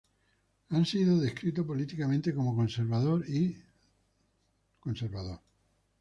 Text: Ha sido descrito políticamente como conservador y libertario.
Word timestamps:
Ha 0.71 0.83
sido 0.83 1.19
descrito 1.19 1.63
políticamente 1.63 2.33
como 2.33 2.55
conservador 2.55 3.23
y 3.29 3.55
libertario. 4.83 5.39